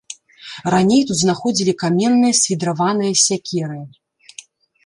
Раней 0.73 1.01
тут 1.11 1.17
знаходзілі 1.19 1.75
каменныя 1.83 2.33
свідраваныя 2.41 3.13
сякеры. 3.27 3.79